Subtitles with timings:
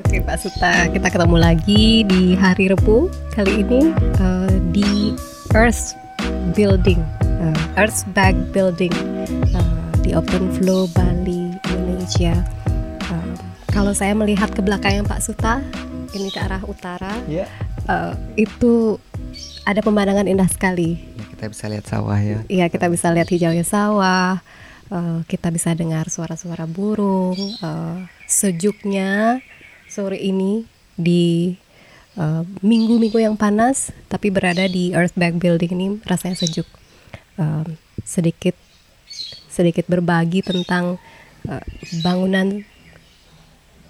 [0.00, 5.12] Oke Pak Suta, kita ketemu lagi di hari Rebu kali ini uh, di
[5.52, 5.92] Earth
[6.56, 8.96] Building, uh, Earth Bag Building
[9.52, 12.32] uh, di Open Flow Bali, Indonesia.
[13.12, 13.36] Uh,
[13.68, 15.60] kalau saya melihat ke belakang Pak Suta,
[16.16, 17.44] ini ke arah utara, yeah.
[17.84, 18.96] uh, itu
[19.68, 20.96] ada pemandangan indah sekali.
[21.20, 22.40] Ya, kita bisa lihat sawah ya.
[22.48, 24.40] Iya, kita bisa lihat hijaunya sawah.
[24.88, 29.38] Uh, kita bisa dengar suara-suara burung, uh, sejuknya
[29.90, 30.62] sore ini
[30.94, 31.50] di
[32.14, 36.66] eh, minggu-minggu uh, yang panas, tapi berada di Earthbag Building ini rasanya sejuk.
[37.40, 37.64] Uh,
[38.04, 38.52] sedikit
[39.48, 41.00] sedikit berbagi tentang
[41.48, 41.64] uh,
[42.04, 42.68] bangunan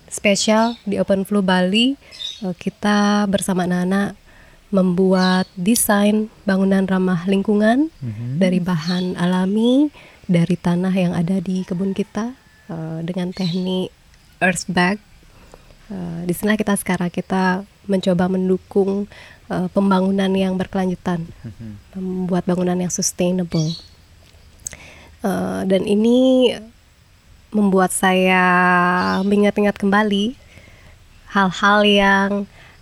[0.07, 1.99] spesial di Open Flow Bali.
[2.41, 4.17] Uh, kita bersama anak-anak
[4.71, 8.39] membuat desain bangunan ramah lingkungan mm-hmm.
[8.39, 9.91] dari bahan alami
[10.31, 12.39] dari tanah yang ada di kebun kita
[12.71, 13.91] uh, dengan teknik
[14.39, 15.03] Earthbag
[15.91, 19.11] Uh, di sini kita sekarang kita mencoba mendukung
[19.51, 21.99] uh, pembangunan yang berkelanjutan, mm-hmm.
[21.99, 23.75] membuat bangunan yang sustainable.
[25.21, 26.55] Uh, dan ini
[27.51, 28.47] membuat saya
[29.27, 30.39] mengingat-ingat kembali
[31.35, 32.31] hal-hal yang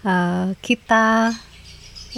[0.05, 1.33] uh, kita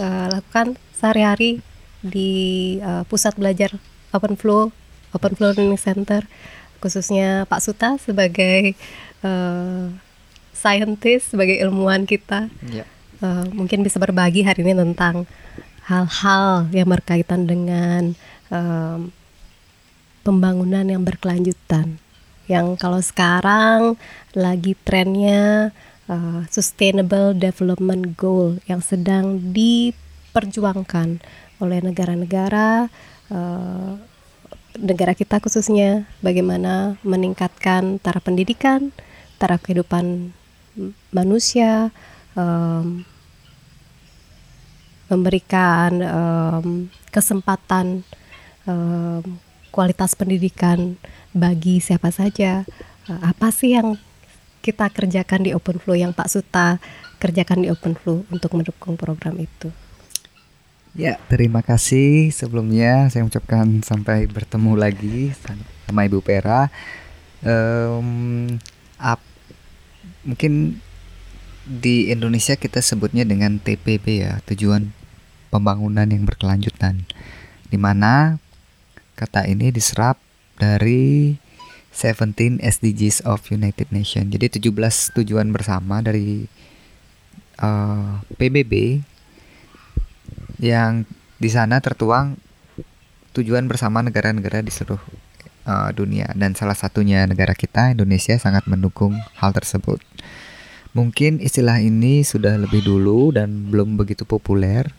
[0.02, 1.62] uh, lakukan sehari-hari
[2.02, 3.78] di uh, pusat belajar
[4.10, 4.74] Open Flow,
[5.14, 6.26] Open Flow Learning Center,
[6.82, 8.74] khususnya Pak Suta sebagai
[9.22, 9.94] uh,
[10.54, 12.84] scientist, sebagai ilmuwan kita, yeah.
[13.20, 13.24] Ya.
[13.24, 15.24] uh, mungkin bisa berbagi hari ini tentang
[15.90, 18.14] hal-hal yang berkaitan dengan
[18.52, 19.10] um,
[20.22, 21.98] pembangunan yang berkelanjutan.
[22.46, 23.80] Yang kalau sekarang
[24.34, 25.70] lagi trennya
[26.10, 31.22] uh, Sustainable Development Goal yang sedang diperjuangkan
[31.60, 32.88] oleh negara-negara
[33.30, 33.92] uh,
[34.78, 38.94] negara kita khususnya bagaimana meningkatkan taraf pendidikan,
[39.42, 40.32] taraf kehidupan
[41.10, 41.90] manusia
[42.34, 43.02] um,
[45.10, 46.68] memberikan um,
[47.10, 48.06] kesempatan
[48.64, 49.22] um,
[49.74, 50.94] kualitas pendidikan
[51.34, 52.62] bagi siapa saja.
[53.10, 53.98] Uh, apa sih yang
[54.60, 56.78] kita kerjakan di Open Flow yang Pak Suta
[57.18, 59.72] kerjakan di Open Flow untuk mendukung program itu?
[60.90, 65.30] Ya, terima kasih sebelumnya saya ucapkan sampai bertemu lagi
[65.86, 66.66] sama Ibu Pera.
[67.46, 68.58] Um,
[68.98, 69.22] ap,
[70.26, 70.82] mungkin
[71.66, 74.90] di Indonesia kita sebutnya dengan TPP ya, tujuan
[75.52, 77.04] pembangunan yang berkelanjutan.
[77.70, 78.42] Di mana
[79.14, 80.16] kata ini diserap
[80.56, 81.36] dari
[81.92, 84.30] 17 SDGs of United Nations.
[84.30, 86.46] Jadi 17 tujuan bersama dari
[87.58, 89.02] uh, eh, PBB
[90.60, 91.04] yang
[91.40, 92.36] di sana tertuang
[93.32, 95.00] tujuan bersama negara-negara di seluruh
[95.70, 100.02] uh, dunia dan salah satunya negara kita Indonesia sangat mendukung hal tersebut.
[100.90, 104.90] Mungkin istilah ini sudah lebih dulu dan belum begitu populer.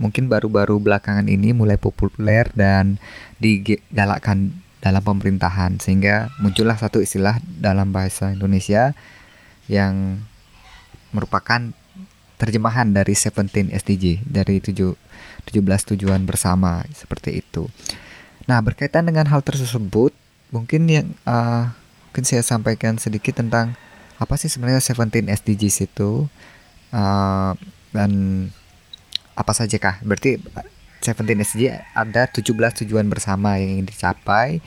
[0.00, 2.96] Mungkin baru-baru belakangan ini mulai populer dan
[3.36, 8.96] digalakkan dalam pemerintahan sehingga muncullah satu istilah dalam bahasa Indonesia
[9.68, 10.24] yang
[11.12, 11.76] merupakan
[12.40, 14.96] terjemahan dari 17 SDG dari 7
[15.44, 17.68] 17 tujuan bersama seperti itu.
[18.50, 20.10] Nah, berkaitan dengan hal tersebut,
[20.50, 21.70] mungkin yang uh,
[22.10, 23.78] mungkin saya sampaikan sedikit tentang
[24.18, 26.26] apa sih sebenarnya 17 SDGs itu
[26.90, 27.54] uh,
[27.94, 28.10] dan
[29.38, 30.02] apa saja kah?
[30.02, 31.14] Berarti 17
[31.46, 34.58] SDG ada 17 tujuan bersama yang ingin dicapai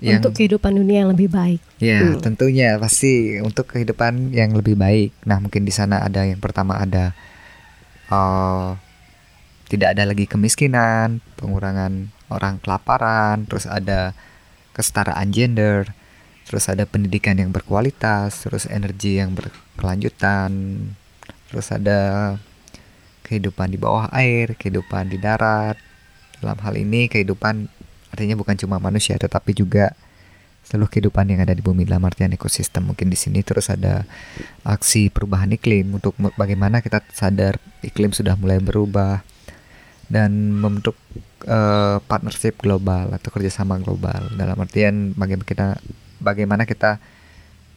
[0.00, 1.60] yang, untuk kehidupan dunia yang lebih baik.
[1.84, 2.24] Ya, hmm.
[2.24, 5.12] tentunya pasti untuk kehidupan yang lebih baik.
[5.28, 7.12] Nah, mungkin di sana ada yang pertama ada
[8.08, 8.80] uh,
[9.68, 14.12] tidak ada lagi kemiskinan, pengurangan orang kelaparan, terus ada
[14.76, 15.88] kesetaraan gender,
[16.44, 20.52] terus ada pendidikan yang berkualitas, terus energi yang berkelanjutan,
[21.48, 22.34] terus ada
[23.24, 25.80] kehidupan di bawah air, kehidupan di darat.
[26.44, 27.72] Dalam hal ini kehidupan
[28.12, 29.96] artinya bukan cuma manusia tetapi juga
[30.64, 31.88] seluruh kehidupan yang ada di bumi.
[31.88, 33.40] Dalam artian ekosistem mungkin di sini.
[33.40, 34.04] Terus ada
[34.60, 35.96] aksi perubahan iklim.
[35.96, 39.24] Untuk bagaimana kita sadar iklim sudah mulai berubah
[40.08, 40.96] dan membentuk
[41.48, 45.68] uh, partnership global atau kerjasama global dalam artian bagaimana kita
[46.20, 47.00] bagaimana kita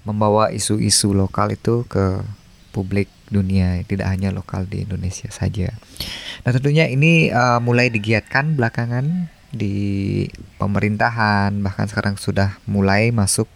[0.08, 2.24] membawa isu-isu lokal itu ke
[2.72, 5.76] publik dunia tidak hanya lokal di Indonesia saja.
[6.48, 10.28] Nah tentunya ini uh, mulai digiatkan belakangan di
[10.60, 13.48] pemerintahan bahkan sekarang sudah mulai masuk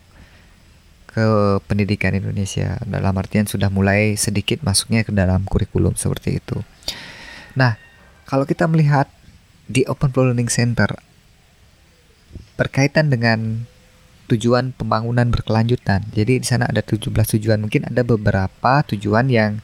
[1.12, 6.64] ke pendidikan Indonesia dalam artian sudah mulai sedikit masuknya ke dalam kurikulum seperti itu.
[7.56, 7.76] Nah
[8.26, 9.10] kalau kita melihat
[9.72, 10.92] di Open Flow Learning Center
[12.60, 13.66] berkaitan dengan
[14.32, 16.08] tujuan pembangunan berkelanjutan.
[16.16, 17.60] Jadi di sana ada 17 tujuan.
[17.60, 19.60] Mungkin ada beberapa tujuan yang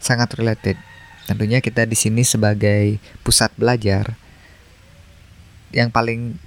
[0.00, 0.80] sangat related.
[1.28, 4.16] Tentunya kita di sini sebagai pusat belajar
[5.76, 6.40] yang paling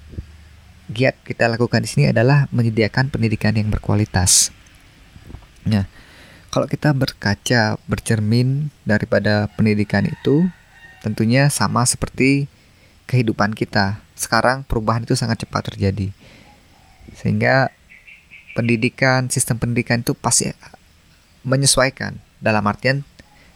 [0.90, 4.50] giat kita lakukan di sini adalah menyediakan pendidikan yang berkualitas.
[5.70, 5.86] Nah,
[6.50, 10.50] kalau kita berkaca, bercermin daripada pendidikan itu,
[11.02, 12.48] tentunya sama seperti
[13.10, 14.00] kehidupan kita.
[14.16, 16.14] Sekarang perubahan itu sangat cepat terjadi.
[17.18, 17.74] Sehingga
[18.54, 20.54] pendidikan sistem pendidikan itu pasti
[21.44, 22.22] menyesuaikan.
[22.42, 23.06] Dalam artian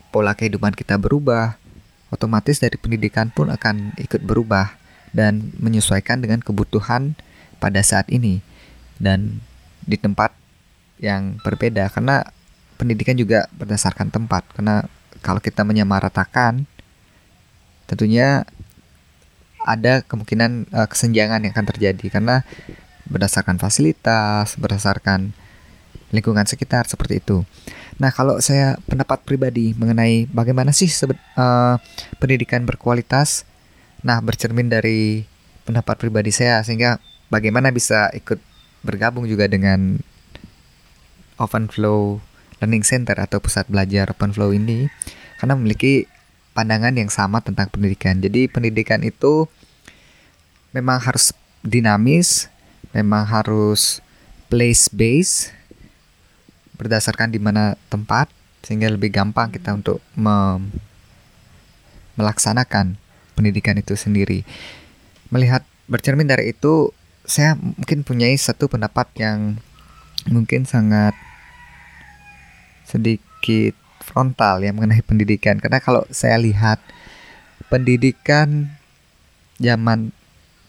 [0.09, 1.57] pola kehidupan kita berubah
[2.13, 4.77] otomatis dari pendidikan pun akan ikut berubah
[5.15, 7.15] dan menyesuaikan dengan kebutuhan
[7.61, 8.41] pada saat ini.
[8.97, 9.39] Dan
[9.85, 10.33] di tempat
[10.99, 12.25] yang berbeda karena
[12.75, 14.43] pendidikan juga berdasarkan tempat.
[14.55, 14.83] Karena
[15.23, 16.67] kalau kita menyamaratakan
[17.95, 18.43] tentunya
[19.63, 22.43] ada kemungkinan uh, kesenjangan yang akan terjadi karena
[23.07, 25.31] berdasarkan fasilitas, berdasarkan
[26.11, 27.47] lingkungan sekitar seperti itu.
[27.95, 31.79] Nah, kalau saya pendapat pribadi mengenai bagaimana sih uh,
[32.19, 33.47] pendidikan berkualitas,
[34.03, 35.23] nah bercermin dari
[35.63, 36.99] pendapat pribadi saya sehingga
[37.31, 38.37] bagaimana bisa ikut
[38.85, 39.97] bergabung juga dengan
[41.41, 42.21] Open Flow
[42.61, 44.91] Learning Center atau pusat belajar Open Flow ini
[45.41, 46.05] karena memiliki
[46.55, 48.23] pandangan yang sama tentang pendidikan.
[48.23, 49.45] Jadi pendidikan itu
[50.71, 52.47] memang harus dinamis,
[52.95, 53.99] memang harus
[54.47, 55.51] place base
[56.79, 58.31] berdasarkan di mana tempat
[58.63, 60.63] sehingga lebih gampang kita untuk me
[62.15, 62.95] melaksanakan
[63.35, 64.47] pendidikan itu sendiri.
[65.27, 66.95] Melihat bercermin dari itu,
[67.27, 69.59] saya mungkin punya satu pendapat yang
[70.31, 71.11] mungkin sangat
[72.87, 73.75] sedikit
[74.05, 75.57] frontal ya mengenai pendidikan.
[75.57, 76.77] Karena kalau saya lihat
[77.73, 78.69] pendidikan
[79.57, 80.13] zaman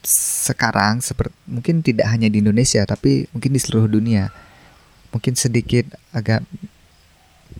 [0.07, 4.33] sekarang seperti mungkin tidak hanya di Indonesia tapi mungkin di seluruh dunia.
[5.13, 6.41] Mungkin sedikit agak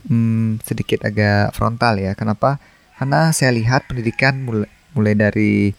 [0.10, 2.18] hmm, sedikit agak frontal ya.
[2.18, 2.58] Kenapa?
[2.98, 5.78] Karena saya lihat pendidikan mulai mulai dari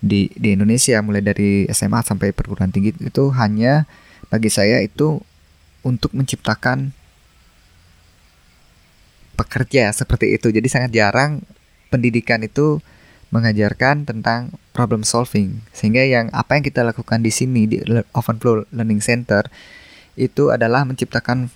[0.00, 3.84] di di Indonesia mulai dari SMA sampai perguruan tinggi itu hanya
[4.32, 5.20] bagi saya itu
[5.84, 6.96] untuk menciptakan
[9.40, 10.52] pekerja seperti itu.
[10.52, 11.40] Jadi sangat jarang
[11.88, 12.84] pendidikan itu
[13.32, 15.64] mengajarkan tentang problem solving.
[15.72, 17.80] Sehingga yang apa yang kita lakukan di sini di
[18.12, 19.48] Open Flow Learning Center
[20.20, 21.48] itu adalah menciptakan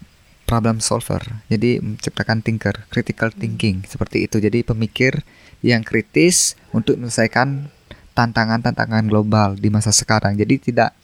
[0.49, 1.21] problem solver.
[1.53, 4.41] Jadi menciptakan thinker critical thinking seperti itu.
[4.41, 5.21] Jadi pemikir
[5.61, 7.69] yang kritis untuk menyelesaikan
[8.15, 10.39] tantangan-tantangan global di masa sekarang.
[10.39, 10.95] Jadi tidak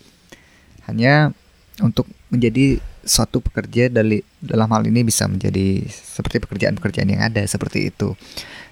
[0.86, 1.34] hanya
[1.82, 7.92] untuk menjadi suatu pekerja dari dalam hal ini bisa menjadi seperti pekerjaan-pekerjaan yang ada seperti
[7.92, 8.14] itu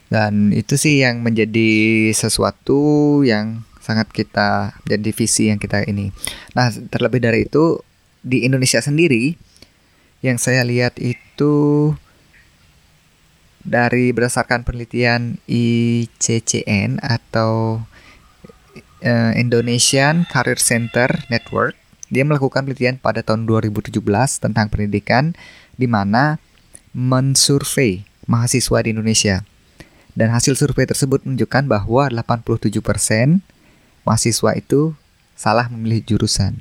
[0.08, 6.12] dan itu sih yang menjadi sesuatu yang sangat kita jadi visi yang kita ini.
[6.52, 7.80] Nah, terlebih dari itu
[8.20, 9.36] di Indonesia sendiri
[10.20, 11.96] yang saya lihat itu
[13.64, 17.84] dari berdasarkan penelitian ICCN atau
[19.04, 21.76] uh, Indonesian Career Center Network,
[22.08, 24.00] dia melakukan penelitian pada tahun 2017
[24.40, 25.36] tentang pendidikan
[25.76, 26.40] di mana
[26.96, 29.44] mensurvei mahasiswa di Indonesia
[30.18, 32.82] dan hasil survei tersebut menunjukkan bahwa 87%
[34.02, 34.98] mahasiswa itu
[35.38, 36.58] salah memilih jurusan.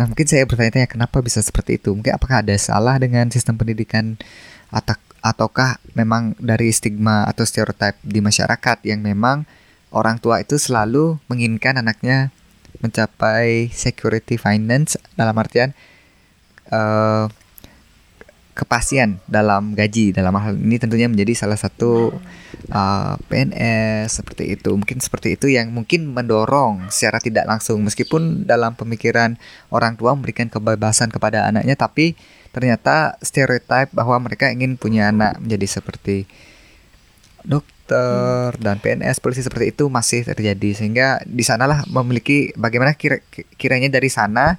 [0.00, 1.92] Nah, mungkin saya bertanya-tanya kenapa bisa seperti itu?
[1.92, 4.16] Mungkin apakah ada salah dengan sistem pendidikan
[4.72, 9.42] atau ataukah memang dari stigma atau stereotip di masyarakat yang memang
[9.90, 12.30] orang tua itu selalu menginginkan anaknya
[12.80, 15.72] mencapai security finance dalam artian
[16.70, 17.26] uh,
[18.56, 20.16] kepastian dalam gaji.
[20.16, 22.16] Dalam hal ini tentunya menjadi salah satu
[22.72, 24.72] uh, PNS seperti itu.
[24.72, 27.84] Mungkin seperti itu yang mungkin mendorong secara tidak langsung.
[27.84, 29.36] Meskipun dalam pemikiran
[29.68, 32.16] orang tua memberikan kebebasan kepada anaknya tapi
[32.56, 36.24] ternyata stereotip bahwa mereka ingin punya anak menjadi seperti
[37.86, 38.62] dokter hmm.
[38.62, 43.22] dan PNS polisi seperti itu masih terjadi sehingga di sanalah memiliki bagaimana kira
[43.54, 44.58] kiranya dari sana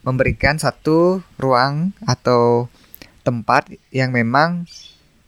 [0.00, 2.72] memberikan satu ruang atau
[3.20, 4.64] tempat yang memang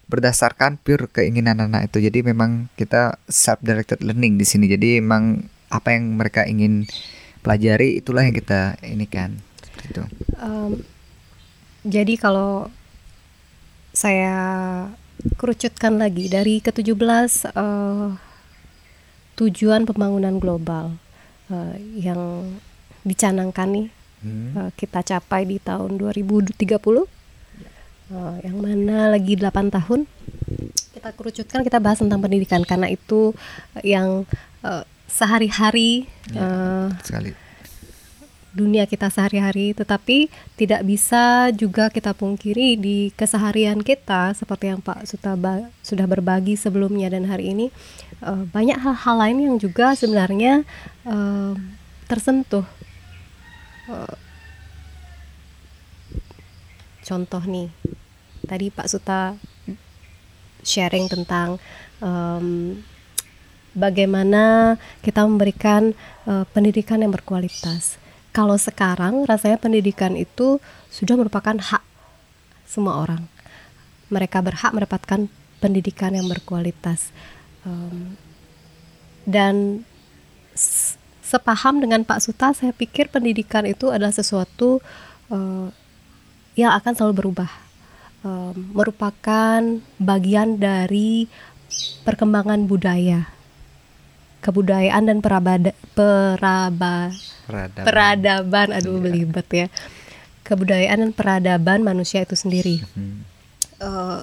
[0.09, 2.01] berdasarkan pure keinginan anak itu.
[2.09, 4.65] Jadi memang kita self directed learning di sini.
[4.65, 6.89] Jadi memang apa yang mereka ingin
[7.45, 9.37] pelajari itulah yang kita ini kan
[9.85, 10.01] itu.
[10.41, 10.81] Um,
[11.85, 12.73] jadi kalau
[13.93, 14.33] saya
[15.35, 18.15] kerucutkan lagi dari ke-17 uh,
[19.35, 20.95] tujuan pembangunan global
[21.51, 22.55] uh, yang
[23.03, 23.87] dicanangkan nih
[24.23, 24.49] hmm.
[24.55, 27.05] uh, kita capai di tahun 2030 uh,
[28.43, 30.07] yang mana lagi 8 tahun
[30.95, 33.31] kita kerucutkan kita bahas tentang pendidikan karena itu
[33.83, 34.27] yang
[34.63, 37.48] uh, sehari-hari ya, uh, sekali
[38.49, 40.27] dunia kita sehari-hari, tetapi
[40.57, 45.37] tidak bisa juga kita pungkiri di keseharian kita seperti yang Pak Suta
[45.85, 47.67] sudah berbagi sebelumnya dan hari ini
[48.25, 50.65] uh, banyak hal-hal lain yang juga sebenarnya
[51.05, 51.53] uh,
[52.09, 52.65] tersentuh.
[53.85, 54.17] Uh,
[57.05, 57.69] contoh nih,
[58.49, 59.37] tadi Pak Suta
[60.65, 61.61] sharing tentang
[62.01, 62.77] um,
[63.77, 64.75] bagaimana
[65.05, 65.93] kita memberikan
[66.25, 68.08] uh, pendidikan yang berkualitas.
[68.39, 71.83] Kalau sekarang rasanya pendidikan itu sudah merupakan hak
[72.63, 73.27] semua orang.
[74.07, 75.27] Mereka berhak mendapatkan
[75.59, 77.11] pendidikan yang berkualitas.
[77.67, 78.15] Um,
[79.27, 79.83] dan
[81.19, 84.79] sepaham dengan Pak Suta, saya pikir pendidikan itu adalah sesuatu
[85.27, 85.67] uh,
[86.55, 87.51] yang akan selalu berubah.
[88.23, 89.59] Um, merupakan
[89.99, 91.27] bagian dari
[92.07, 93.27] perkembangan budaya
[94.39, 97.11] kebudayaan dan perabada, peraba,
[97.43, 97.85] peradaban.
[97.85, 99.03] peradaban aduh yeah.
[99.03, 99.67] belibet ya
[100.47, 103.19] kebudayaan dan peradaban manusia itu sendiri hmm.
[103.83, 104.19] uh,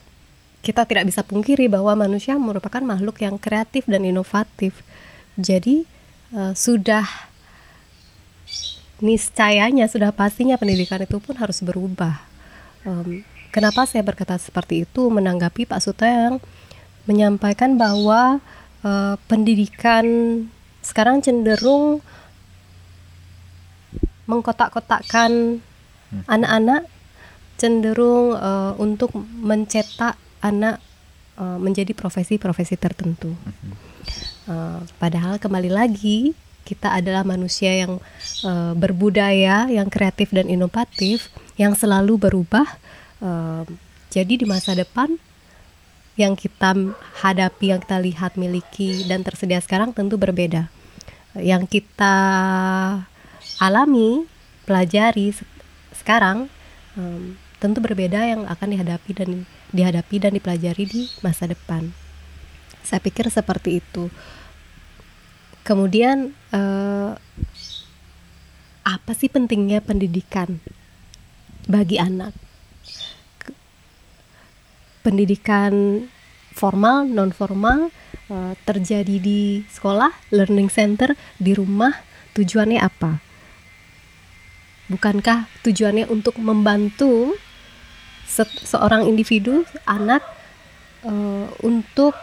[0.64, 4.82] kita tidak bisa pungkiri bahwa manusia merupakan makhluk yang kreatif dan inovatif
[5.38, 5.86] jadi
[6.34, 7.06] uh, sudah
[8.98, 12.24] niscayanya sudah pastinya pendidikan itu pun harus berubah
[12.88, 13.20] um,
[13.52, 16.40] kenapa saya berkata seperti itu menanggapi Pak Suta yang
[17.06, 18.42] menyampaikan bahwa
[18.86, 20.06] uh, pendidikan
[20.86, 21.98] sekarang cenderung
[24.30, 25.58] mengkotak-kotakkan
[26.14, 26.22] hmm.
[26.30, 26.86] anak-anak
[27.58, 30.14] cenderung uh, untuk mencetak
[30.44, 30.78] anak
[31.40, 33.34] uh, menjadi profesi-profesi tertentu.
[34.46, 38.02] Uh, padahal kembali lagi kita adalah manusia yang
[38.42, 42.66] uh, berbudaya, yang kreatif dan inovatif, yang selalu berubah.
[43.22, 43.62] Uh,
[44.10, 45.14] jadi di masa depan
[46.16, 46.72] yang kita
[47.20, 50.72] hadapi, yang kita lihat, miliki dan tersedia sekarang tentu berbeda.
[51.36, 52.14] Yang kita
[53.60, 54.24] alami,
[54.64, 55.36] pelajari
[55.92, 56.48] sekarang
[56.96, 59.30] um, tentu berbeda yang akan dihadapi dan
[59.72, 61.92] dihadapi dan dipelajari di masa depan.
[62.80, 64.08] Saya pikir seperti itu.
[65.66, 67.12] Kemudian uh,
[68.86, 70.62] apa sih pentingnya pendidikan
[71.66, 72.45] bagi anak?
[75.06, 76.02] Pendidikan
[76.50, 77.94] formal, non formal
[78.26, 81.94] uh, eh, terjadi di sekolah, learning center, di rumah,
[82.34, 83.22] tujuannya apa?
[84.90, 87.38] Bukankah tujuannya untuk membantu
[88.26, 90.26] se seorang individu, anak
[91.06, 92.18] uh, untuk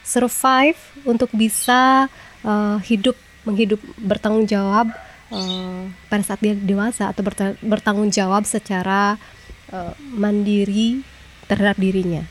[0.00, 2.08] survive, untuk bisa
[2.40, 4.88] uh, hidup menghidup bertanggung jawab
[5.28, 7.20] uh, pada saat dia dewasa atau
[7.60, 9.20] bertanggung jawab secara
[9.68, 11.04] uh, mandiri
[11.46, 12.24] terhadap dirinya.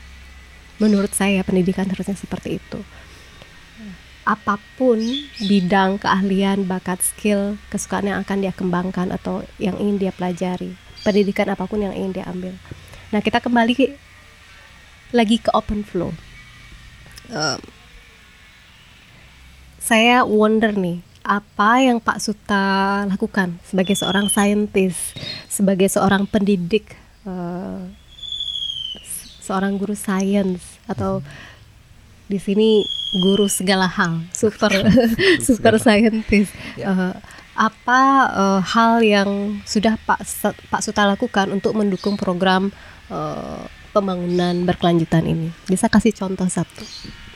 [0.82, 2.82] Menurut saya pendidikan harusnya seperti itu.
[4.24, 4.96] Apa pun
[5.36, 10.72] bidang keahlian, bakat, skill, kesukaan yang akan dia kembangkan atau yang ingin dia pelajari,
[11.04, 12.56] pendidikan apa pun yang ingin dia ambil.
[13.12, 13.94] Nah kita kembali
[15.12, 16.10] lagi ke open flow.
[17.28, 17.60] Um,
[19.76, 25.12] saya wonder nih, apa yang Pak Suta lakukan sebagai seorang saintis,
[25.52, 26.96] sebagai seorang pendidik
[27.28, 27.84] uh,
[29.44, 31.20] seorang guru sains atau
[32.24, 32.80] di sini
[33.20, 34.72] guru segala hal, super
[35.46, 36.50] super scientist.
[36.80, 36.88] Ya.
[36.88, 37.14] Uh,
[37.54, 38.00] apa
[38.34, 40.26] uh, hal yang sudah Pak
[40.72, 42.74] Pak Suta lakukan untuk mendukung program
[43.12, 43.62] uh,
[43.94, 45.48] pembangunan berkelanjutan ini?
[45.68, 46.82] Bisa kasih contoh satu?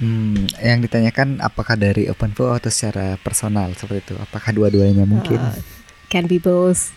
[0.03, 4.15] Hmm, yang ditanyakan apakah dari Open Flow atau secara personal seperti itu?
[4.19, 5.39] Apakah dua-duanya mungkin?
[5.39, 5.55] Uh,
[6.11, 6.91] can be both.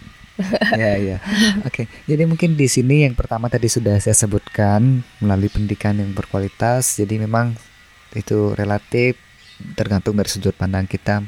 [0.82, 1.18] Ya ya.
[1.64, 1.86] Oke.
[1.86, 1.86] Okay.
[2.10, 7.00] Jadi mungkin di sini yang pertama tadi sudah saya sebutkan melalui pendidikan yang berkualitas.
[7.00, 7.56] Jadi memang
[8.16, 9.16] itu relatif
[9.78, 11.22] tergantung dari sudut pandang kita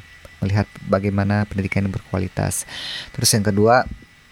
[0.43, 2.67] melihat bagaimana pendidikan yang berkualitas.
[3.15, 3.87] Terus yang kedua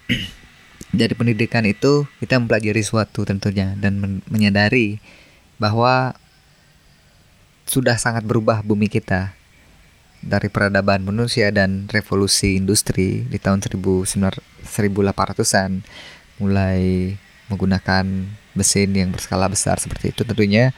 [0.92, 5.00] dari pendidikan itu kita mempelajari suatu tentunya dan men menyadari
[5.56, 6.12] bahwa
[7.64, 9.32] sudah sangat berubah bumi kita
[10.22, 15.82] dari peradaban manusia dan revolusi industri di tahun 1800-an
[16.38, 17.18] mulai
[17.50, 18.06] menggunakan
[18.54, 20.70] mesin yang berskala besar seperti itu tentunya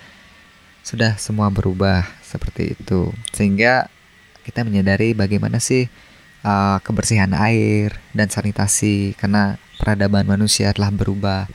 [0.85, 3.11] sudah semua berubah seperti itu.
[3.33, 3.89] Sehingga
[4.45, 5.89] kita menyadari bagaimana sih
[6.45, 11.49] uh, kebersihan air dan sanitasi karena peradaban manusia telah berubah.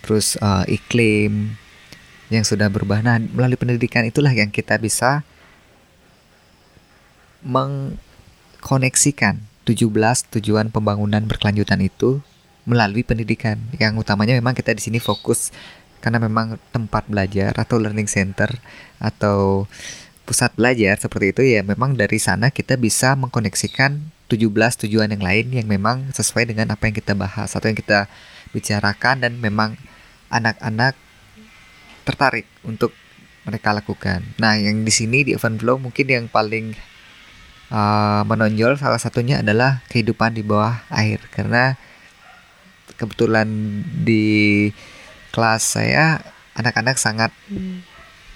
[0.00, 1.52] Terus uh, iklim
[2.32, 3.04] yang sudah berubah.
[3.04, 5.20] Nah melalui pendidikan itulah yang kita bisa
[7.44, 9.88] mengkoneksikan 17
[10.40, 12.20] tujuan pembangunan berkelanjutan itu
[12.64, 13.60] melalui pendidikan.
[13.76, 15.52] Yang utamanya memang kita di sini fokus
[16.04, 18.52] karena memang tempat belajar atau learning center
[19.00, 19.64] atau
[20.24, 24.00] pusat belajar seperti itu ya memang dari sana kita bisa mengkoneksikan
[24.32, 28.08] 17 tujuan yang lain yang memang sesuai dengan apa yang kita bahas atau yang kita
[28.56, 29.76] bicarakan dan memang
[30.32, 30.96] anak-anak
[32.08, 32.92] tertarik untuk
[33.44, 34.24] mereka lakukan.
[34.40, 36.72] Nah, yang di sini di Open Flow mungkin yang paling
[37.74, 41.74] uh, menonjol salah satunya adalah kehidupan di bawah air karena
[42.94, 43.50] kebetulan
[44.06, 44.70] di
[45.34, 46.22] kelas saya
[46.54, 47.82] anak-anak sangat hmm.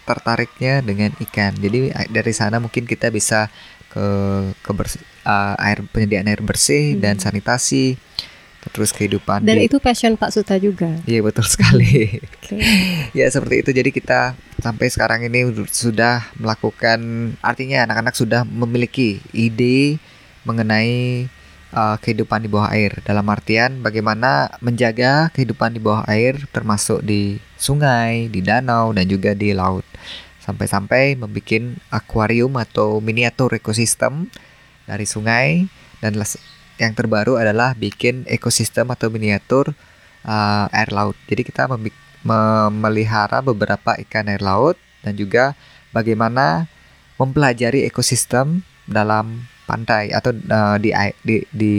[0.02, 1.54] tertariknya dengan ikan.
[1.54, 3.47] Jadi dari sana mungkin kita bisa
[3.88, 4.07] ke
[4.61, 7.00] ke bersih, uh, air penyediaan air bersih hmm.
[7.00, 7.95] dan sanitasi
[8.75, 10.91] terus kehidupan dan di, itu passion Pak Suta juga.
[11.07, 12.19] Iya betul sekali.
[12.49, 12.65] Okay.
[13.12, 13.71] ya seperti itu.
[13.77, 16.97] Jadi kita sampai sekarang ini sudah melakukan
[17.45, 20.00] artinya anak-anak sudah memiliki ide
[20.49, 21.29] mengenai
[21.77, 22.97] uh, kehidupan di bawah air.
[23.05, 29.37] Dalam artian bagaimana menjaga kehidupan di bawah air termasuk di sungai di danau dan juga
[29.37, 29.85] di laut.
[30.41, 34.33] Sampai-sampai membuat akuarium atau miniatur ekosistem
[34.88, 35.69] dari sungai
[36.00, 36.17] dan
[36.79, 39.75] yang terbaru adalah bikin ekosistem atau miniatur
[40.25, 41.19] uh, air laut.
[41.27, 41.67] Jadi kita
[42.23, 45.59] memelihara beberapa ikan air laut dan juga
[45.91, 46.71] bagaimana
[47.19, 51.77] mempelajari ekosistem dalam pantai atau uh, di, di di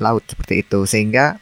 [0.00, 1.38] laut seperti itu sehingga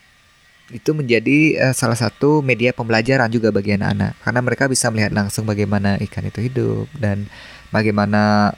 [0.68, 5.48] itu menjadi uh, salah satu media pembelajaran juga bagi anak-anak karena mereka bisa melihat langsung
[5.48, 7.24] bagaimana ikan itu hidup dan
[7.72, 8.52] bagaimana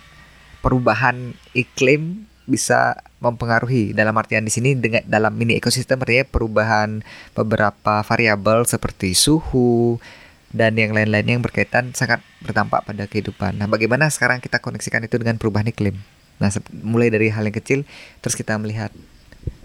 [0.58, 8.02] perubahan iklim bisa mempengaruhi dalam artian di sini dengan dalam mini ekosistem artinya perubahan beberapa
[8.02, 10.02] variabel seperti suhu
[10.50, 13.54] dan yang lain-lain yang berkaitan sangat berdampak pada kehidupan.
[13.54, 15.94] Nah, bagaimana sekarang kita koneksikan itu dengan perubahan iklim?
[16.42, 16.50] Nah,
[16.82, 17.86] mulai dari hal yang kecil
[18.18, 18.90] terus kita melihat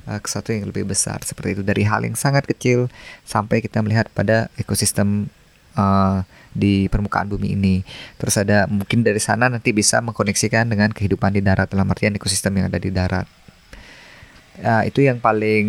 [0.06, 2.92] uh, ke sesuatu yang lebih besar seperti itu dari hal yang sangat kecil
[3.26, 5.32] sampai kita melihat pada ekosistem
[5.74, 6.22] uh,
[6.56, 7.76] di permukaan bumi ini.
[8.16, 12.56] Terus ada mungkin dari sana nanti bisa mengkoneksikan dengan kehidupan di darat dalam artian ekosistem
[12.56, 13.28] yang ada di darat.
[14.56, 15.68] Uh, itu yang paling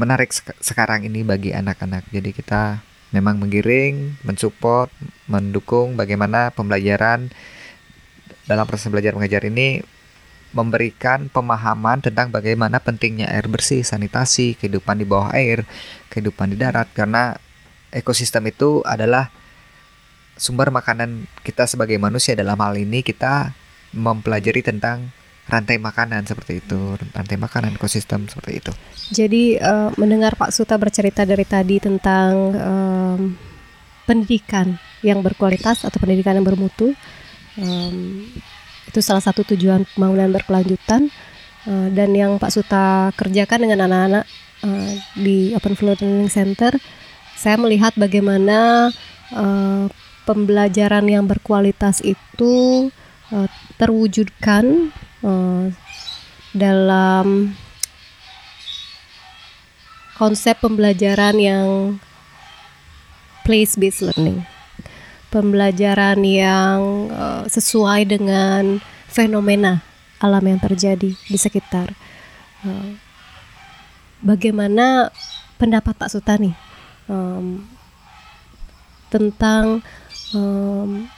[0.00, 2.08] menarik sek sekarang ini bagi anak-anak.
[2.08, 2.80] Jadi kita
[3.12, 4.88] memang menggiring, mensupport,
[5.28, 7.28] mendukung bagaimana pembelajaran
[8.48, 9.84] dalam proses belajar mengajar ini
[10.52, 15.64] memberikan pemahaman tentang bagaimana pentingnya air bersih, sanitasi, kehidupan di bawah air,
[16.12, 17.36] kehidupan di darat karena
[17.92, 19.32] ekosistem itu adalah
[20.36, 23.52] sumber makanan kita sebagai manusia dalam hal ini kita
[23.92, 25.12] mempelajari tentang
[25.50, 28.72] rantai makanan seperti itu, rantai makanan ekosistem seperti itu.
[29.12, 33.20] Jadi uh, mendengar Pak Suta bercerita dari tadi tentang um,
[34.06, 36.94] pendidikan yang berkualitas atau pendidikan yang bermutu,
[37.58, 38.24] um,
[38.86, 41.10] itu salah satu tujuan pembangunan berkelanjutan
[41.66, 44.24] uh, dan yang Pak Suta kerjakan dengan anak-anak
[44.62, 46.72] uh, di Open Flow Learning Center
[47.42, 48.90] saya melihat bagaimana
[49.34, 49.90] uh,
[50.24, 52.88] pembelajaran yang berkualitas itu
[53.34, 55.70] uh, terwujudkan uh,
[56.52, 57.56] dalam
[60.16, 61.68] konsep pembelajaran yang
[63.42, 64.46] place based learning
[65.32, 69.80] pembelajaran yang uh, sesuai dengan fenomena
[70.20, 71.96] alam yang terjadi di sekitar.
[72.62, 72.94] Uh,
[74.22, 75.10] bagaimana
[75.56, 76.52] pendapat Pak Sutani
[77.08, 77.64] um,
[79.10, 79.82] tentang
[80.32, 81.08] um,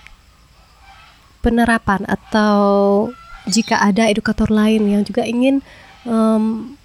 [1.40, 3.10] penerapan atau
[3.44, 5.60] jika ada edukator lain yang juga ingin
[6.08, 6.76] um,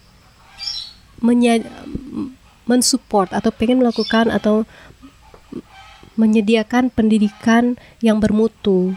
[2.68, 4.64] mensupport atau pengen melakukan atau
[6.20, 8.92] menyediakan pendidikan yang bermutu,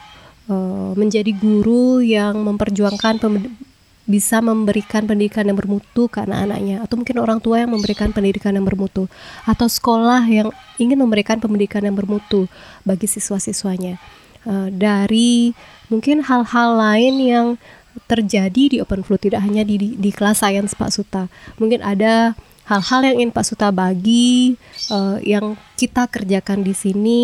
[0.51, 3.23] uh, menjadi guru yang memperjuangkan
[4.03, 8.67] bisa memberikan pendidikan yang bermutu ke anak-anaknya atau mungkin orang tua yang memberikan pendidikan yang
[8.67, 9.07] bermutu
[9.47, 10.51] atau sekolah yang
[10.83, 12.51] ingin memberikan pendidikan yang bermutu
[12.83, 14.03] bagi siswa-siswanya.
[14.43, 15.55] Uh, dari
[15.87, 17.47] mungkin hal-hal lain yang
[18.11, 21.31] terjadi di Open Flow tidak hanya di, di, di kelas sains Pak Suta.
[21.63, 22.35] Mungkin ada
[22.67, 24.59] hal-hal yang ingin Pak Suta bagi
[24.91, 27.23] uh, yang kita kerjakan di sini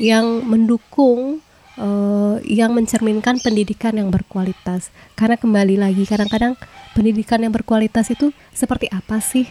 [0.00, 1.44] yang mendukung
[1.78, 4.90] uh, yang mencerminkan pendidikan yang berkualitas.
[5.14, 6.58] Karena kembali lagi kadang-kadang
[6.96, 9.46] pendidikan yang berkualitas itu seperti apa sih?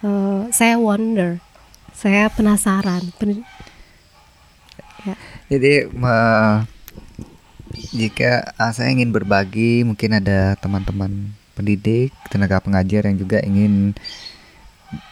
[0.00, 1.42] Uh, saya wonder.
[1.92, 3.10] Saya penasaran.
[3.18, 3.42] Pen
[5.02, 5.14] ya.
[5.50, 5.90] jadi
[7.90, 13.98] jika uh, saya ingin berbagi mungkin ada teman-teman pendidik tenaga pengajar yang juga ingin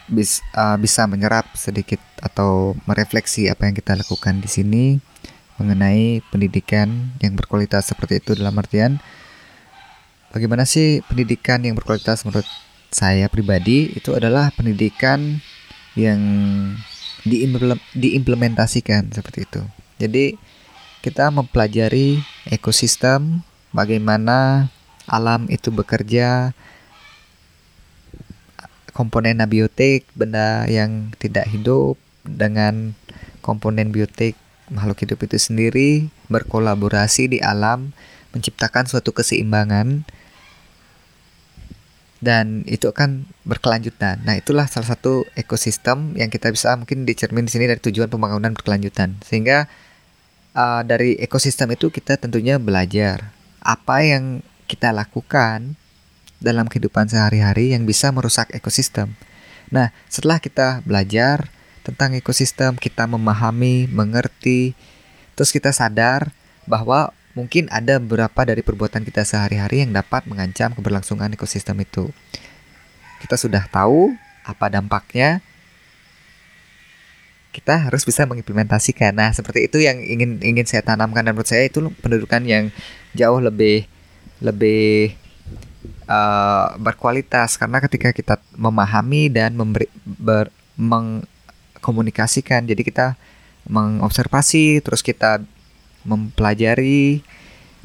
[0.07, 4.85] bis, uh, bisa menyerap sedikit atau merefleksi apa yang kita lakukan di sini
[5.57, 9.01] mengenai pendidikan yang berkualitas seperti itu dalam artian
[10.31, 12.45] bagaimana sih pendidikan yang berkualitas menurut
[12.93, 15.41] saya pribadi itu adalah pendidikan
[15.97, 16.21] yang
[17.97, 19.61] diimplementasikan seperti itu.
[19.99, 20.39] Jadi
[21.03, 23.43] kita mempelajari ekosistem
[23.75, 24.69] bagaimana
[25.09, 26.53] alam itu bekerja
[28.95, 32.95] komponen abiotik benda yang tidak hidup dengan
[33.43, 34.33] komponen biotik
[34.67, 37.95] makhluk hidup itu sendiri berkolaborasi di alam
[38.35, 40.03] menciptakan suatu keseimbangan
[42.17, 44.25] dan itu akan berkelanjutan.
[44.25, 48.57] Nah, itulah salah satu ekosistem yang kita bisa mungkin dicermin di sini dari tujuan pembangunan
[48.57, 49.21] berkelanjutan.
[49.21, 49.69] Sehingga
[50.57, 53.29] uh, dari ekosistem itu kita tentunya belajar
[53.61, 55.77] apa yang kita lakukan
[56.41, 59.13] dalam kehidupan sehari-hari yang bisa merusak ekosistem.
[59.69, 61.53] Nah, setelah kita belajar
[61.87, 64.75] tentang ekosistem, kita memahami, mengerti,
[65.39, 66.35] terus kita sadar
[66.67, 72.11] bahwa mungkin ada beberapa dari perbuatan kita sehari-hari yang dapat mengancam keberlangsungan ekosistem itu.
[73.23, 74.11] Kita sudah tahu
[74.43, 75.39] apa dampaknya,
[77.55, 79.15] kita harus bisa mengimplementasikan.
[79.15, 82.69] Nah, seperti itu yang ingin ingin saya tanamkan dan menurut saya itu pendudukan yang
[83.15, 83.87] jauh lebih
[84.43, 85.17] lebih
[86.05, 90.53] uh, berkualitas karena ketika kita memahami dan memberi ber,
[91.87, 93.07] mengkomunikasikan, jadi kita
[93.71, 95.39] mengobservasi terus kita
[96.03, 97.23] mempelajari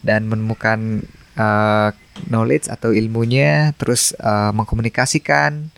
[0.03, 1.07] dan menemukan
[1.39, 1.95] uh,
[2.27, 5.71] knowledge atau ilmunya, terus uh, mengkomunikasikan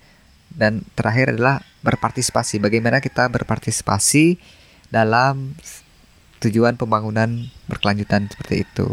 [0.56, 2.64] dan terakhir adalah berpartisipasi.
[2.64, 4.40] Bagaimana kita berpartisipasi
[4.88, 5.52] dalam
[6.40, 8.88] tujuan pembangunan berkelanjutan seperti itu.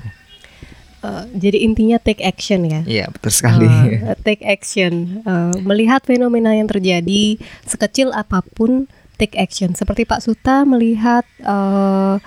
[1.01, 2.85] Uh, jadi intinya take action ya.
[2.85, 3.65] Iya betul sekali.
[3.65, 8.85] Uh, take action, uh, melihat fenomena yang terjadi sekecil apa pun,
[9.21, 9.77] take action.
[9.77, 12.17] Seperti Pak Suta melihat uh,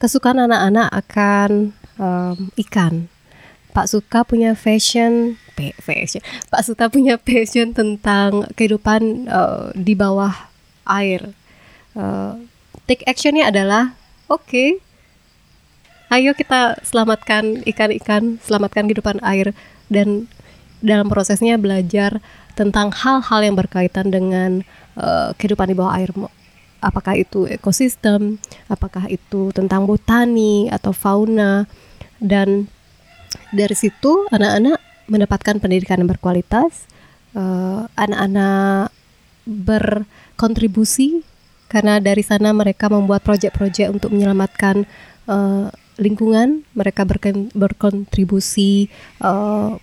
[0.00, 3.12] kesukaan anak-anak akan um, ikan.
[3.76, 5.36] Pak Suka punya fashion,
[5.84, 6.24] fashion.
[6.48, 10.32] Pak Suta punya passion tentang kehidupan uh, di bawah
[10.88, 11.36] air.
[11.92, 12.40] Uh,
[12.88, 13.92] take actionnya adalah
[14.32, 14.48] oke.
[14.48, 14.80] Okay,
[16.08, 19.52] ayo kita selamatkan ikan-ikan, selamatkan kehidupan air
[19.92, 20.26] dan
[20.80, 22.22] dalam prosesnya belajar
[22.54, 24.62] tentang hal-hal yang berkaitan dengan
[24.98, 26.10] uh, kehidupan di bawah air
[26.78, 28.38] apakah itu ekosistem,
[28.70, 31.66] apakah itu tentang botani atau fauna.
[32.18, 32.66] Dan
[33.54, 36.86] dari situ anak-anak mendapatkan pendidikan yang berkualitas,
[37.34, 38.90] eh, anak-anak
[39.48, 41.24] berkontribusi
[41.68, 44.88] karena dari sana mereka membuat proyek-proyek untuk menyelamatkan
[45.28, 45.68] uh,
[46.00, 47.04] lingkungan, mereka
[47.52, 48.88] berkontribusi
[49.20, 49.76] uh,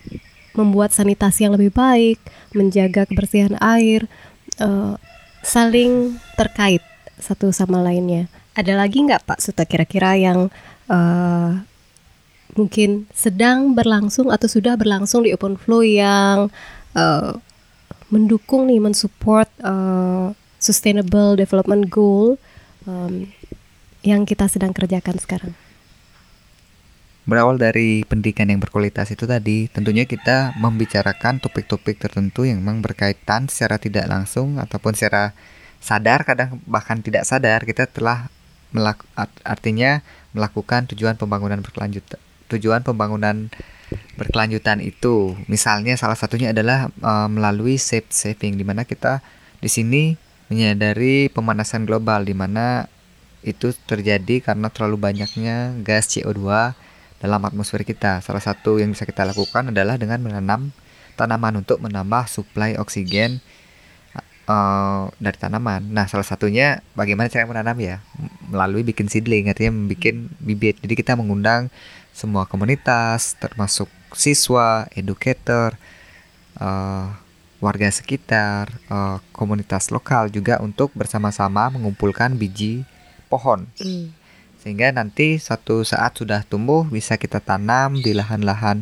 [0.58, 2.18] membuat sanitasi yang lebih baik,
[2.58, 4.10] menjaga kebersihan air,
[4.58, 4.98] uh,
[5.46, 6.82] saling terkait
[7.22, 8.26] satu sama lainnya.
[8.58, 10.50] Ada lagi nggak Pak Suta kira-kira yang
[10.90, 11.52] uh,
[12.58, 16.50] mungkin sedang berlangsung atau sudah berlangsung di Open Flow yang
[16.98, 17.32] uh,
[18.10, 22.42] mendukung nih, mensupport uh, Sustainable Development Goal
[22.90, 23.30] um,
[24.02, 25.54] yang kita sedang kerjakan sekarang?
[27.26, 33.50] Berawal dari pendidikan yang berkualitas itu tadi, tentunya kita membicarakan topik-topik tertentu yang memang berkaitan
[33.50, 35.34] secara tidak langsung ataupun secara
[35.82, 38.30] sadar kadang bahkan tidak sadar kita telah
[38.70, 39.10] melaku,
[39.42, 40.06] artinya
[40.38, 43.50] melakukan tujuan pembangunan berkelanjutan tujuan pembangunan
[44.18, 45.34] berkelanjutan itu.
[45.50, 49.26] Misalnya salah satunya adalah uh, melalui safe saving di mana kita
[49.62, 50.14] di sini
[50.50, 52.86] menyadari pemanasan global di mana
[53.42, 56.74] itu terjadi karena terlalu banyaknya gas CO2
[57.26, 58.22] dalam atmosfer kita.
[58.22, 60.70] Salah satu yang bisa kita lakukan adalah dengan menanam
[61.18, 63.42] tanaman untuk menambah suplai oksigen
[64.46, 65.90] uh, dari tanaman.
[65.90, 68.06] Nah, salah satunya bagaimana cara menanam ya?
[68.46, 70.78] Melalui bikin seedling, artinya membuat bibit.
[70.86, 71.74] Jadi kita mengundang
[72.14, 75.74] semua komunitas, termasuk siswa, educator,
[76.62, 77.10] uh,
[77.58, 82.86] warga sekitar, uh, komunitas lokal juga untuk bersama-sama mengumpulkan biji
[83.28, 83.66] pohon.
[83.82, 84.25] Mm
[84.66, 88.82] sehingga nanti suatu saat sudah tumbuh bisa kita tanam di lahan-lahan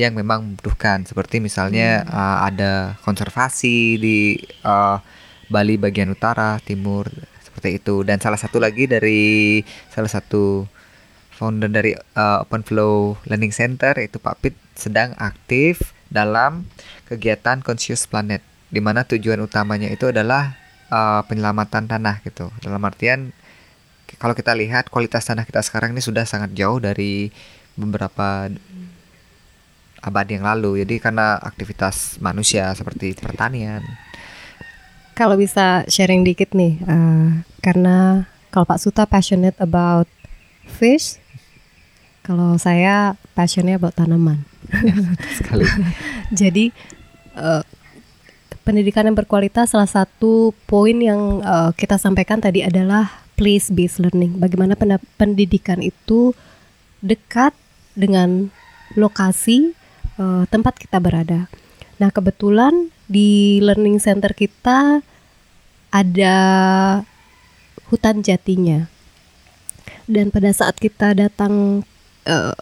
[0.00, 1.04] yang memang membutuhkan.
[1.04, 2.08] Seperti misalnya hmm.
[2.08, 2.72] uh, ada
[3.04, 4.96] konservasi di uh,
[5.52, 7.04] Bali bagian utara timur
[7.44, 8.00] seperti itu.
[8.00, 9.60] Dan salah satu lagi dari
[9.92, 10.64] salah satu
[11.36, 16.64] founder dari uh, Open Flow Learning Center yaitu Pak Pit sedang aktif dalam
[17.12, 18.40] kegiatan Conscious Planet
[18.72, 20.56] di mana tujuan utamanya itu adalah
[20.88, 22.48] uh, penyelamatan tanah gitu.
[22.64, 23.36] Dalam artian
[24.18, 27.30] kalau kita lihat kualitas tanah kita sekarang ini sudah sangat jauh dari
[27.78, 28.50] beberapa
[30.00, 30.82] abad yang lalu.
[30.82, 33.84] Jadi karena aktivitas manusia seperti pertanian.
[35.14, 40.08] Kalau bisa sharing dikit nih, uh, karena kalau Pak Suta passionate about
[40.64, 41.20] fish,
[42.24, 44.48] kalau saya passionnya about tanaman.
[44.70, 44.96] Ya,
[45.36, 45.68] sekali.
[46.40, 46.72] Jadi
[47.36, 47.60] uh,
[48.64, 54.36] pendidikan yang berkualitas salah satu poin yang uh, kita sampaikan tadi adalah place based learning.
[54.36, 54.76] Bagaimana
[55.16, 56.36] pendidikan itu
[57.00, 57.56] dekat
[57.96, 58.52] dengan
[58.92, 59.72] lokasi
[60.20, 61.48] uh, tempat kita berada.
[61.96, 65.00] Nah, kebetulan di learning center kita
[65.88, 66.36] ada
[67.88, 68.92] hutan jatinya.
[70.04, 71.80] Dan pada saat kita datang
[72.28, 72.54] uh,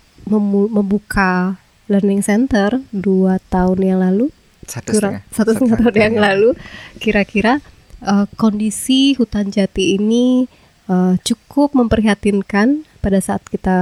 [0.70, 4.28] membuka learning center dua tahun yang lalu,
[4.68, 6.52] satu kurang satu setengah tahun yang lalu,
[7.00, 7.64] kira-kira
[8.04, 10.44] uh, kondisi hutan jati ini
[10.88, 13.78] uh, cukup memprihatinkan pada saat kita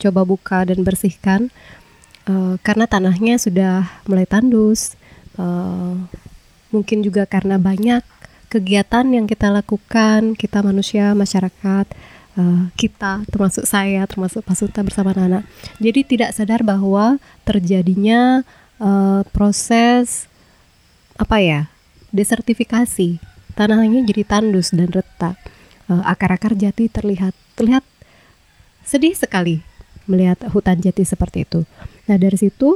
[0.00, 1.52] coba buka dan bersihkan
[2.26, 4.96] uh, karena tanahnya sudah mulai tandus.
[5.38, 5.96] Uh,
[6.74, 8.02] mungkin juga karena banyak
[8.50, 11.86] kegiatan yang kita lakukan, kita manusia, masyarakat,
[12.34, 15.46] uh, kita termasuk saya, termasuk Pak Suta bersama anak.
[15.78, 18.42] Jadi tidak sadar bahwa terjadinya
[18.82, 20.26] uh, proses
[21.20, 21.60] apa ya
[22.16, 23.20] desertifikasi
[23.52, 25.36] tanahnya jadi tandus dan retak
[25.98, 27.82] akar-akar jati terlihat terlihat
[28.86, 29.62] sedih sekali
[30.10, 31.62] melihat hutan jati seperti itu.
[32.10, 32.74] Nah dari situ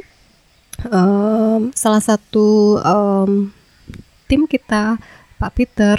[0.86, 3.50] um, salah satu um,
[4.30, 4.98] tim kita
[5.38, 5.98] Pak Peter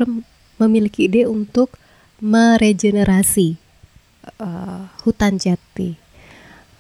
[0.56, 1.75] memiliki ide untuk
[2.23, 3.60] meregenerasi
[4.39, 5.99] uh, hutan jati.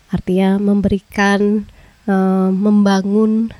[0.07, 1.67] Artinya memberikan
[2.07, 3.51] uh, membangun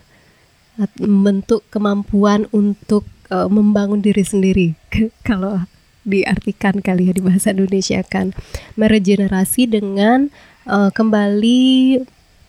[1.00, 4.68] membentuk kemampuan untuk uh, membangun diri sendiri.
[5.28, 5.64] Kalau
[6.06, 8.32] diartikan kali ya di bahasa Indonesia kan.
[8.78, 10.30] Meregenerasi dengan
[10.70, 12.00] uh, kembali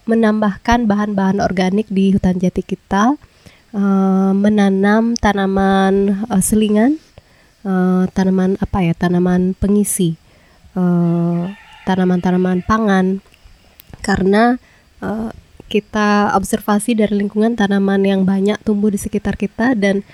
[0.06, 3.18] menambahkan bahan-bahan organik di hutan jati kita
[3.74, 7.02] uh, menanam tanaman uh, selingan
[7.66, 10.14] uh, tanaman apa ya tanaman pengisi
[11.88, 13.06] tanaman-tanaman uh, pangan.
[14.04, 14.60] Karena
[15.00, 15.32] uh,
[15.66, 20.06] kita observasi dari lingkungan tanaman yang banyak tumbuh di sekitar kita dan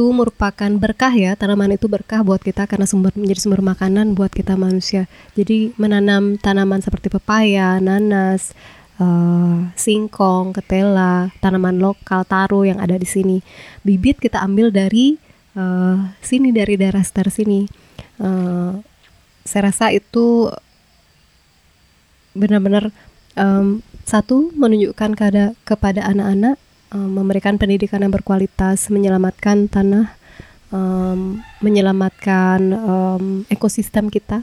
[0.00, 4.32] itu merupakan berkah ya tanaman itu berkah buat kita karena sumber menjadi sumber makanan buat
[4.32, 5.04] kita manusia.
[5.36, 8.56] Jadi menanam tanaman seperti pepaya nanas
[8.96, 13.44] uh, singkong ketela tanaman lokal taro yang ada di sini.
[13.84, 15.20] Bibit kita ambil dari
[15.52, 17.68] uh, sini dari daerah sekitar sini.
[18.16, 18.80] Uh,
[19.44, 20.48] saya rasa itu
[22.32, 22.88] benar-benar
[23.36, 26.56] um, satu menunjukkan kepada kepada anak-anak
[26.94, 30.14] um, memberikan pendidikan yang berkualitas, menyelamatkan tanah,
[30.74, 34.42] um, menyelamatkan um, ekosistem kita.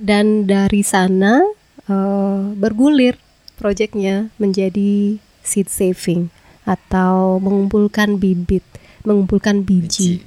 [0.00, 1.44] Dan dari sana
[1.84, 3.20] uh, bergulir
[3.60, 6.32] proyeknya menjadi seed saving
[6.64, 8.64] atau mengumpulkan bibit,
[9.04, 10.24] mengumpulkan biji.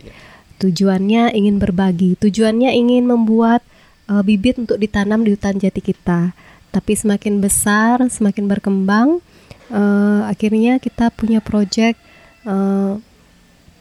[0.62, 3.66] Tujuannya ingin berbagi, tujuannya ingin membuat
[4.06, 6.38] uh, bibit untuk ditanam di hutan jati kita.
[6.74, 9.22] Tapi semakin besar, semakin berkembang,
[9.74, 11.98] uh, akhirnya kita punya project
[12.46, 13.02] uh,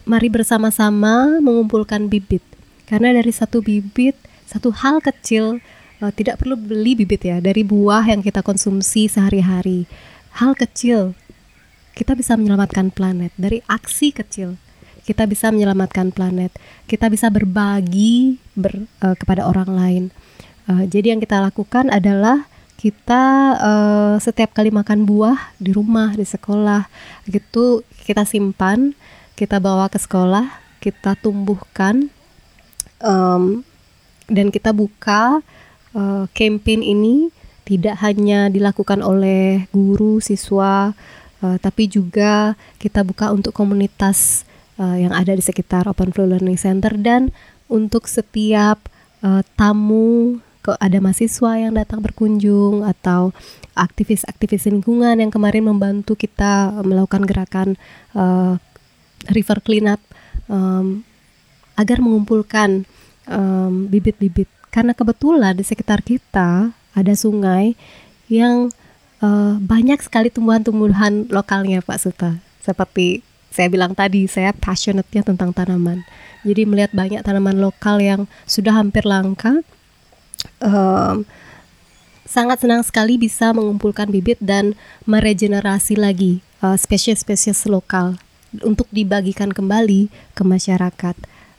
[0.09, 2.43] mari bersama-sama mengumpulkan bibit.
[2.89, 4.17] Karena dari satu bibit
[4.49, 5.65] satu hal kecil
[6.05, 9.87] uh, tidak perlu beli bibit ya dari buah yang kita konsumsi sehari-hari.
[10.41, 11.17] Hal kecil
[11.93, 13.33] kita bisa menyelamatkan planet.
[13.37, 14.57] Dari aksi kecil
[15.03, 16.55] kita bisa menyelamatkan planet.
[16.87, 20.05] Kita bisa berbagi ber, uh, kepada orang lain.
[20.69, 22.47] Uh, jadi yang kita lakukan adalah
[22.83, 23.23] kita
[23.63, 26.91] uh, setiap kali makan buah di rumah di sekolah
[27.31, 28.99] gitu kita simpan
[29.39, 30.51] kita bawa ke sekolah
[30.83, 32.11] kita tumbuhkan
[32.99, 33.63] um,
[34.27, 35.39] dan kita buka
[35.95, 37.31] uh, campaign ini
[37.63, 40.91] tidak hanya dilakukan oleh guru siswa
[41.39, 44.43] uh, tapi juga kita buka untuk komunitas
[44.83, 46.95] uh, yang ada di sekitar Open Flow Learning Center.
[46.95, 47.35] Dan
[47.67, 48.83] untuk setiap
[49.23, 53.35] uh, tamu kok ada mahasiswa yang datang berkunjung atau
[53.75, 57.69] aktivis-aktivis lingkungan yang kemarin membantu kita melakukan gerakan
[58.15, 58.57] uh,
[59.35, 59.99] river cleanup
[60.47, 61.03] um,
[61.75, 62.87] agar mengumpulkan
[63.91, 64.51] bibit-bibit.
[64.51, 67.77] Um, karena kebetulan di sekitar kita ada sungai
[68.27, 68.73] yang
[69.21, 72.41] uh, banyak sekali tumbuhan-tumbuhan lokalnya Pak Suta.
[72.65, 73.21] Seperti
[73.53, 76.03] saya bilang tadi saya passionate-nya tentang tanaman.
[76.43, 79.61] Jadi melihat banyak tanaman lokal yang sudah hampir langka
[80.63, 81.27] um,
[82.27, 84.73] sangat senang sekali bisa mengumpulkan bibit dan
[85.05, 88.17] meregenerasi lagi uh, spesies-spesies lokal
[88.65, 91.17] untuk dibagikan kembali ke masyarakat.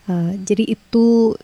[0.09, 1.37] Uh, jadi itu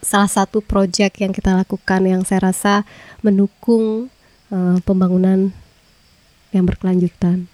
[0.00, 2.88] salah satu proyek yang kita lakukan yang saya rasa
[3.20, 4.08] mendukung
[4.48, 5.52] uh, pembangunan
[6.50, 7.46] yang berkelanjutan.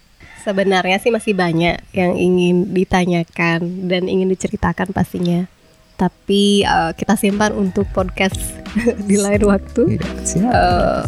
[0.47, 5.51] Sebenarnya sih masih banyak yang ingin ditanyakan dan ingin diceritakan pastinya
[5.97, 8.37] tapi uh, kita simpan untuk podcast
[9.09, 9.97] di lain waktu.
[9.97, 11.03] Iya, siap, uh,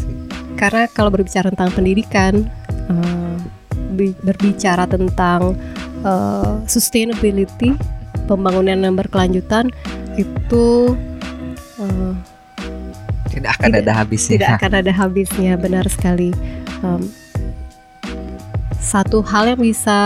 [0.59, 2.49] karena kalau berbicara tentang pendidikan,
[2.91, 3.37] uh,
[4.25, 5.55] berbicara tentang
[6.03, 7.75] uh, sustainability,
[8.27, 9.71] pembangunan yang berkelanjutan
[10.19, 10.97] itu
[11.79, 12.13] uh,
[13.31, 14.37] tidak akan tidak, ada habisnya.
[14.37, 16.35] Tidak akan ada habisnya, benar sekali.
[16.83, 17.07] Um,
[18.79, 20.01] satu hal yang bisa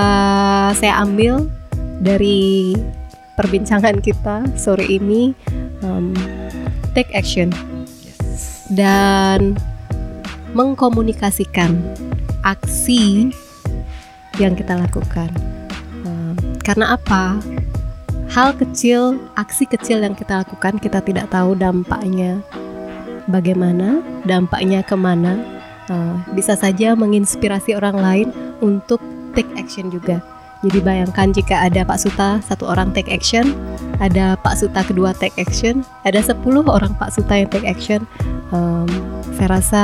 [0.75, 1.46] saya ambil
[2.03, 2.75] dari
[3.38, 5.33] perbincangan kita sore ini
[5.87, 6.12] um,
[6.92, 7.52] take action
[8.72, 9.57] dan
[10.52, 11.76] mengkomunikasikan
[12.44, 13.33] aksi
[14.40, 15.28] yang kita lakukan.
[16.05, 17.40] Um, karena apa?
[18.33, 22.40] Hal kecil, aksi kecil yang kita lakukan, kita tidak tahu dampaknya
[23.28, 25.61] bagaimana, dampaknya ke mana.
[25.90, 28.28] Uh, bisa saja menginspirasi orang lain
[28.64, 29.02] untuk
[29.37, 30.24] take action juga.
[30.62, 33.51] Jadi bayangkan jika ada Pak Suta satu orang take action,
[33.98, 36.38] ada Pak Suta kedua take action, ada 10
[36.70, 38.07] orang Pak Suta yang take action.
[38.55, 38.87] Um,
[39.35, 39.83] saya rasa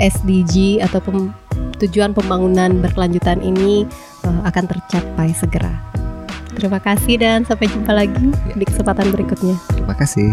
[0.00, 1.34] SDG atau pem,
[1.76, 3.84] tujuan pembangunan berkelanjutan ini
[4.24, 5.74] uh, akan tercapai segera.
[6.56, 9.54] Terima kasih dan sampai jumpa lagi di kesempatan berikutnya.
[9.76, 10.32] Terima kasih.